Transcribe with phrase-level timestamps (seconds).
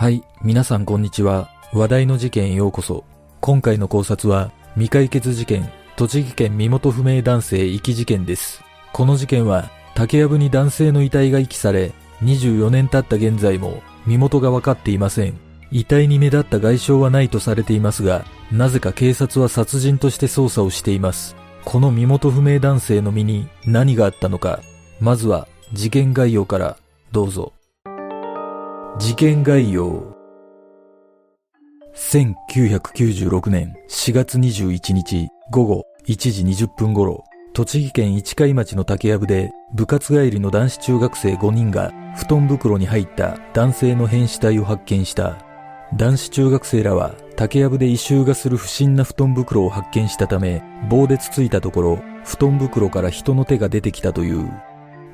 [0.00, 1.50] はい、皆さんこんにちは。
[1.72, 3.02] 話題の事件へようこそ。
[3.40, 8.62] 今回の考察は、未解決事件、栃木県身元不明男性遺棄事件です。
[8.92, 15.34] この事件は、竹やぶに男性の遺体が遺棄され、24年経った現在も、身元が分かっていません。
[15.72, 21.34] 遺体に目立った外傷はないとされていますが、なぜか警察は殺人として捜査をしています。
[21.64, 24.60] この身元不明男性の身に何があったのか、
[25.00, 26.76] まずは事件概要から
[27.10, 27.52] どうぞ。
[28.98, 30.16] 事件概要。
[31.94, 45.38] 1996年4月21日午後1時20分頃、栃木県市貝町の竹やぶで部活帰りの男子中学生5人が布団袋に入った男性の変死体を発見した。
[45.94, 50.60] 男子中学生らは竹やぶで異臭がする不審な布団袋を発見したため
[50.90, 54.50] 棒でつついたところ布団袋から人の手が出てきたという。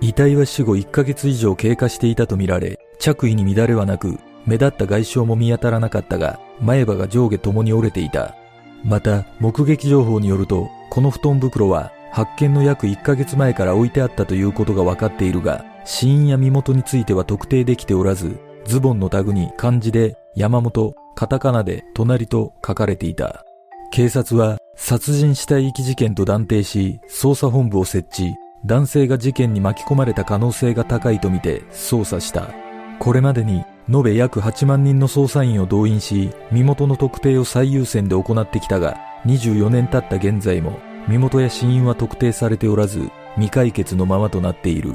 [0.00, 8.36] 遺体は死後1ヶ月以上経過していたとみられ着衣に乱れはなく目立った外傷も見当たらなかったが前歯が上下ともに折れていた。
[8.84, 23.44] また目撃情報によるとこの布団袋は発見の約1ヶ月前から置いてあったということが分かっているが死因や身元については特定できておらずズボンのタグに漢字で山本、カタカナで隣と書かれていた。
[23.90, 28.32] 警察は殺人死体遺棄事件と断定し捜査本部を設置。
[28.64, 32.71] 男性が事件に巻き込まれた可能性が高いとみて捜査した。
[33.02, 40.78] これまでに延べ約8万人の捜査員を動員し、身元の特定を最優先で行ってきたが、24年経った現在も
[41.08, 44.94] 身元や死因は特定されておらず、未解決のままとなっている。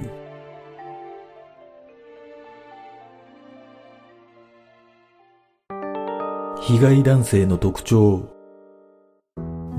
[6.62, 8.30] 被害男性の特徴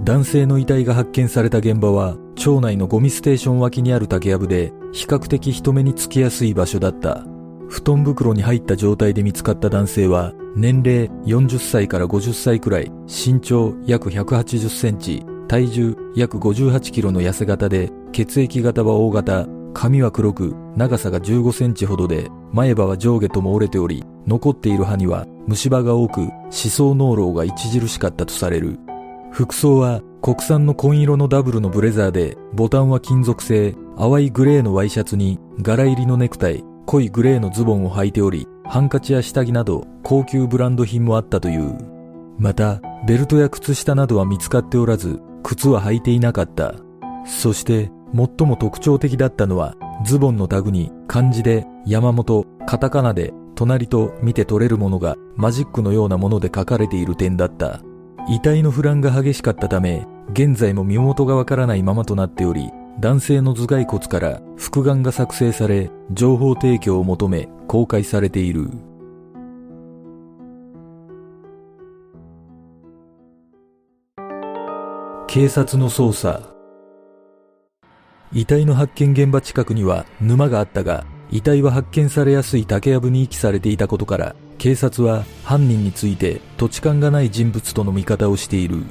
[0.04, 7.24] 男性の遺体が発見された現場は町内のゴミステーション脇にある竹やぶで比較的人目につきやすい場所だった
[7.68, 28.78] 布団袋に入った状態で見つかった男性は年齢40歳から50歳くらい身長約180センチ体重約58キロの痩せ型で血液型は O 型髪は黒く長さが15センチほどで前歯は上下とも折れており残っている歯には虫歯が多く思想濃漏が著しかったとされる。
[29.30, 41.76] 服装は国産の紺色のダブルのブレザーでボタンは金属製淡いグレーのワイシャツに柄入りのネクタイ濃いグレーのズボンを履いておりハンカチや下着など高級ブランド品もあったという。
[42.38, 46.76] またベルトや靴下などは見つかっておらず靴は履いていなかった。
[47.26, 49.76] そして最も特徴的だったのは
[50.06, 57.82] ズボンのタグに漢字で山本カタカナで隣と見て取れるものがマジックのようなもので書かれている点だった。
[58.30, 62.70] 遺体の腐乱が激しかったため、現在も身元がわからないままとなっており、
[63.00, 68.70] 男性の頭蓋骨から複眼が作成され、情報提供を求め公開されている。
[75.28, 76.52] 警察の捜査
[78.32, 88.82] 遺体の発見現場近くには沼があったが、遺体は発見されやすい竹やぶに遺棄されていたことから、警察は犯人について土地勘がない人物との見方をしている。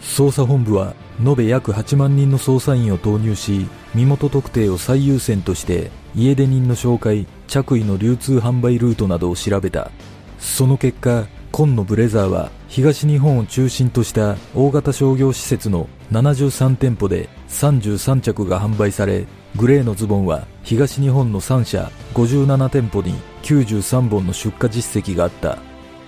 [0.00, 0.94] 捜査本部は
[1.24, 9.90] 延べ約8万人の捜査員を投入し、身元特定を最優先として家出人の紹介、着衣の流通販売ルートなどを調べた。
[10.38, 19.26] その結果、紺のブレザーは東日本を中心とした大型商業施設の73店舗で33着が販売され、
[19.56, 25.58] グレーのズボンは東日本の3社57店舗に93本の出荷実績があった。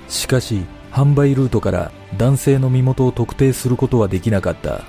[0.09, 4.83] しかし、販売ルートから男性の身元を特定することはできなかった。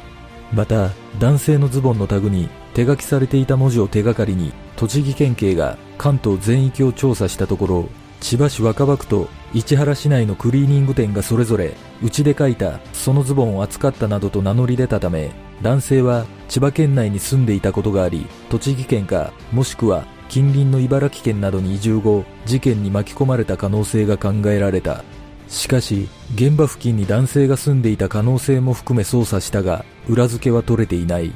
[0.51, 0.89] また、
[1.19, 7.89] 男性のズボンのタグに手書きされていた文字を手がかりに、栃木県警が関東全域を調査したところ、
[8.19, 11.73] 千葉市若葉区と市原市内のクリーニング店がそれぞれ、
[12.03, 15.31] うちで書いたそのズボンを扱ったなどと名乗り出たため、
[15.61, 25.03] 男性は千葉県内に住んでいたことがあり、栃木県か、もしくは近隣の茨城県などに移住後、事件に巻き込まれた可能性が考えられた。
[25.51, 31.33] しかし、現場付近に男性が住んでいた可能性も含め捜査したが、裏付けは取れていない。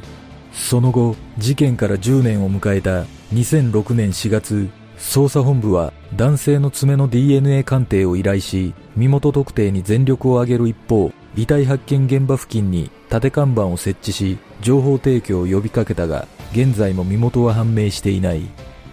[0.53, 3.03] その後、事件から10年を迎えた
[3.33, 18.43] 2006年4月、捜査本部は男性の爪の DNA 鑑定を依頼し、身元特定に全力を挙げる一方、遺体発見現場付近に縦看板を設置し、情報提供を呼びかけたが、現在も身元は判明していない。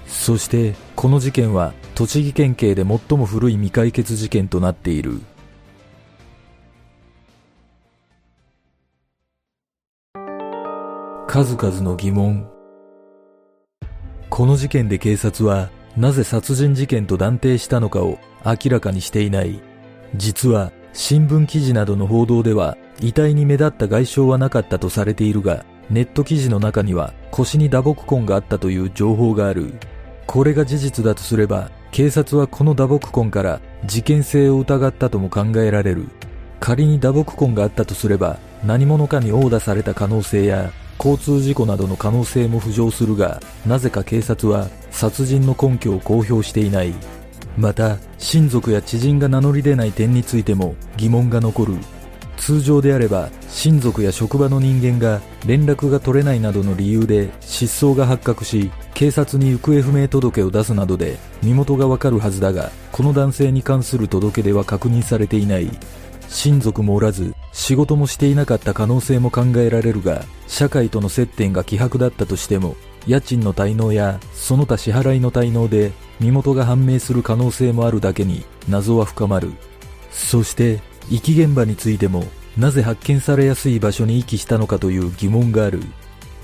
[0.08, 5.20] そして、この事件は栃木県警で最も古い未解決事件となっている。
[11.28, 12.50] 数々の疑問。
[14.28, 19.60] この事件で警察は、なぜ殺人事件と断定したのかを明らかにしていない。
[20.16, 29.74] 実は新聞記事などの報道では遺体に目立った外傷はなかったとされているが、ネット記事の中には腰に打撲痕があったという情報がある。
[30.26, 36.08] これが事実だとすれば、警察はこの打撲痕から事件性を疑ったとも考えられる。
[36.58, 46.94] 仮に打撲痕があったとすれば、何者かに殴打された可能性や交通事故などの可能性も浮上するが、なぜか警察は殺人の根拠を公表していない。
[47.58, 51.74] また、親族や知人が名乗り出ない点についても疑問が残る。
[52.42, 65.70] 通常であれば、親族や職場の人間が連絡が取れないなどの理由で失踪が発覚し、警察に行方不明届を出すなどで身元がわかるはずだが、この男性に関する届出は確認されていない。
[66.28, 72.74] 親族もおらず、仕事もしていなかった可能性も考えられるが、社会との接点が希薄だったとしても、
[73.06, 79.52] 家賃の滞納やその他支払いの滞納で身元が判明する可能性もあるだけに謎は深まる。
[80.10, 80.80] そして、
[81.10, 82.24] 遺棄現場についても、
[82.56, 85.80] なぜ発見されやすい場所に遺棄したのかという疑問がある。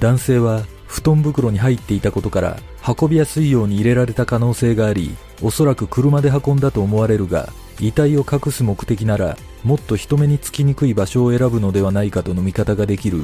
[0.00, 13.22] 男性は布団袋に入っていたことから運びやすいように入れられた可能性があり、おそらく車で運んだと思われるが、遺体を隠す目的ならもっと人目につきにくい場所を選ぶのではないかとの見方ができる。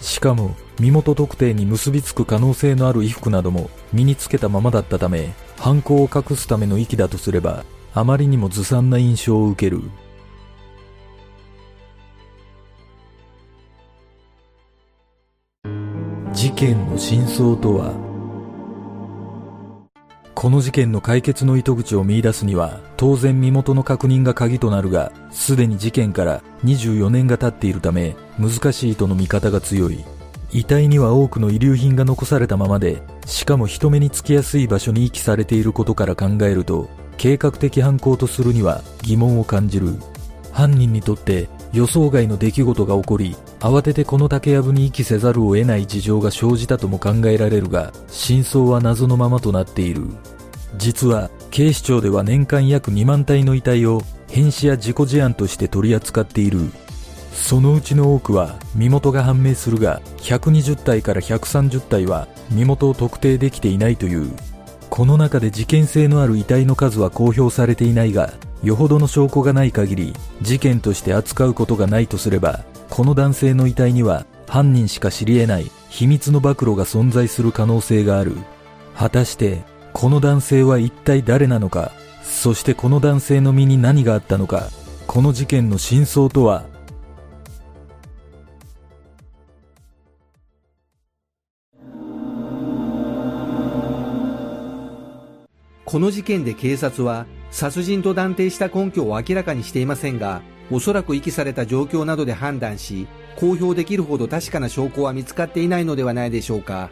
[0.00, 7.64] しかも、身元特定に結びつく可能性のある衣服なども身につけたままだったため、犯行を隠すための息だとすれば、
[7.94, 9.82] あまりにもずさんな印象を受ける。
[16.38, 17.92] 事件の真相とは？
[20.36, 30.04] この事件の解決の糸口を見出すには、当然身元の確認が鍵となるが、すでに事件から24年が経っているため、難しいとの見方が強い。
[30.52, 39.96] 遺体には多くの遺留品が残されたままで、しかも人目につきやすい場所に遺棄されていることから考えると、計画的犯行とするには疑問を感じる。
[40.52, 50.02] 犯人にとって予想外の出来事が起こり、慌ててこの竹やぶに遺棄せざるを得ない事情が生じたとも考えられるが、真相は謎のままとなっている。
[50.76, 56.70] 実は、警視庁では年間約2万体の遺体を変死や事故事案として取り扱っている。
[57.32, 64.30] そのうちの多くは身元が判明するが、120体から130体は身元を特定できていないという。
[64.90, 68.32] この中で事件性のある遺体の数は公表されていないが、
[68.62, 78.36] よほどの証拠がない限り事件として扱うことがないとすれば、この男性の遺体には犯人しか知り得ない秘密の暴露が存在する可能性がある。
[78.96, 79.62] 果たして
[79.92, 81.92] この男性は一体誰なのか、
[82.24, 84.68] そしてこの男性の身に何があったのか、
[85.06, 86.64] この事件の真相とは？
[95.84, 103.06] この事件で警察は殺人と断定した根拠を明らかにしていませんが、おそらく遺棄された状況などで判断し、
[103.36, 106.90] 公表できるほど確かな証拠は見つかっていないのではないでしょうか。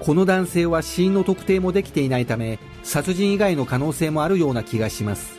[0.00, 5.38] この男性は死因の特定もできていないため、殺人以外の可能性もあるような気がします。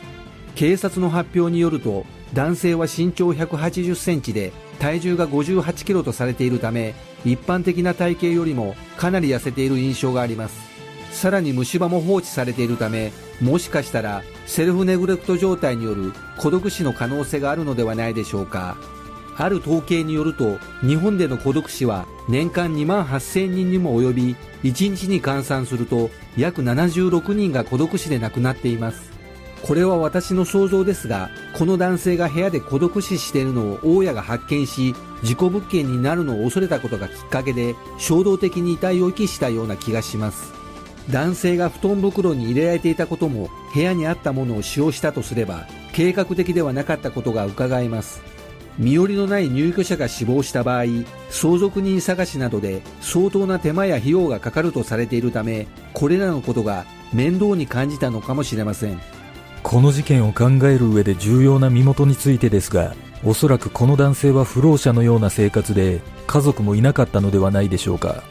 [0.54, 10.73] 警察の発表によると、男性は身長180センチで体重が58キロとされているため、一般的な体型よりもかなり痩せている印象があります。
[11.14, 18.76] さらに虫歯も放置されているため、もしかしたらセルフネグレクト状態による孤独死の可能性があるのではないでしょうか。
[19.36, 29.12] ある統計によると日本での孤独死は年間2万8000人にも及び1日に換算すると約76人が孤独死で亡くなっています。
[29.62, 40.63] これは私の想像ですがこの男性が部屋で孤独死しているのを大家が発見し事故物件になるのを恐れたことがきっかけで衝動的に遺体を遺棄したような気がします。
[41.10, 48.22] 男性が布団袋に入れられていたことも部屋にあったものを使用したとすれば計画的ではなかったことが伺えます。
[48.76, 50.84] 身寄りのない入居者が死亡した場合
[51.30, 59.00] 相続人探しなどで相当な手間や費用がかかるとされているためこれらのことが面倒に感じたのかもしれません。
[59.62, 62.94] この事件を考える上で重要な身元についてですが
[63.24, 68.24] おそらくこの男性は不老者のような生活で家族もいなかったのではないでしょうか。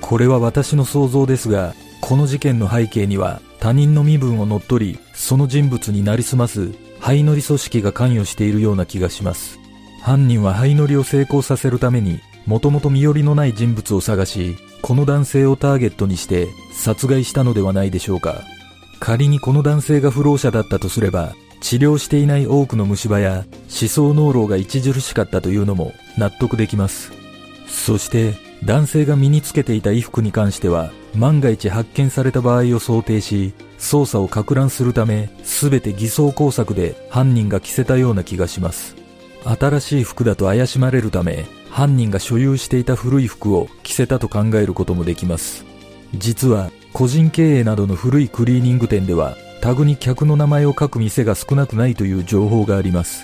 [0.00, 9.58] これは私の想像ですがこの事件の背景には他人の身分を乗っ取り、その人物になりすます灰乗り組織が関与しているような気がします。
[10.02, 18.42] 犯人は灰乗りを成功させるために、もともと身寄りのない人物を探し、この男性をターゲットにして殺害したのではないでしょうか。
[18.98, 27.12] 仮にこの男性が不老者だったとすれば、治療していない多くの虫歯や思想脳漏が著しかったというのも納得できます。
[27.66, 38.96] そして、男性が身につけていた衣服に関しては、万が一発見された場合を想定し、捜査を攪乱するため、すべて偽装工作で犯人が着せたような気がします。
[39.44, 45.64] 新しい服だと怪しまれるため、犯人が所有していた古い服を着せたと考えることもできます。
[46.14, 53.22] 実は、個人経営などの古いクリーニング店では、タグに客の名前を書く店が少なくないという情報があります。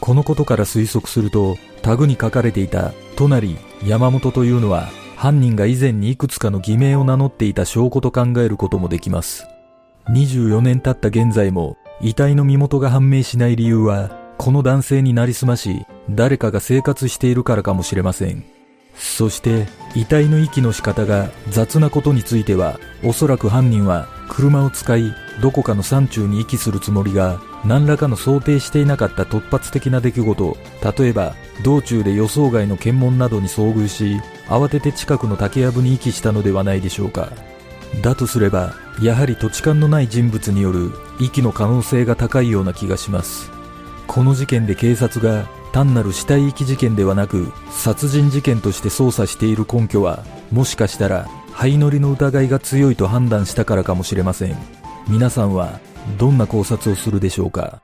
[0.00, 9.46] このことから推測すると、タグに書かれていた、隣、山本というのは、犯人が以前にいくつかの偽名を名乗っていた証拠と考えることもできます。
[10.08, 18.44] 24年経った現在も、遺体の身元が判明しない理由は、この男性になりすまし、誰かが生活しているからかもしれません。
[18.96, 30.56] そして、遺体の遺棄の仕方が雑なことについては、おそらく犯人は車を使い、どこかの山中に遺棄するつもりが、何らかの想定していなかった突発的な出来事、
[30.98, 37.30] 例えば、道中で予想外の検問などに遭遇し、慌てて近くの竹やぶに遺棄したのではないでしょうか。
[38.02, 43.50] だとすれば、やはり土地勘のない人物による遺棄の可能性が高いような気がします。
[44.06, 54.56] この事件で警察が単なる死体遺棄事件ではなく殺人事件として捜査している根拠はもしかしたら灰乗りの疑いが強いと判断したからかもしれません
[55.08, 55.80] 皆さんは
[56.16, 57.83] どんな考察をするでしょうか？